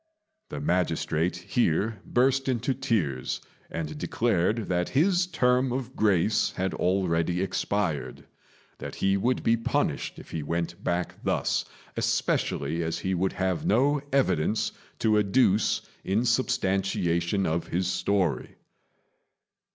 The 0.49 0.59
magistrate 0.59 1.35
here 1.35 2.01
burst 2.07 2.47
into 2.47 2.73
tears, 2.73 3.39
and 3.69 3.99
declared 3.99 4.67
that 4.67 4.89
his 4.97 5.27
term 5.27 5.71
of 5.71 5.95
grace 5.95 6.53
had 6.53 6.73
already 6.73 7.39
expired: 7.39 8.25
that 8.79 8.95
he 8.95 9.15
would 9.15 9.43
be 9.43 9.55
punished 9.55 10.17
if 10.17 10.31
he 10.31 10.41
went 10.41 10.83
back 10.83 11.23
thus, 11.23 11.65
especially 11.95 12.81
as 12.81 12.97
he 12.97 13.13
would 13.13 13.33
have 13.33 13.63
no 13.67 14.01
evidence 14.11 14.71
to 14.97 15.19
adduce 15.19 15.81
in 16.03 16.25
substantiation 16.25 17.45
of 17.45 17.67
his 17.67 17.85
story. 17.87 18.55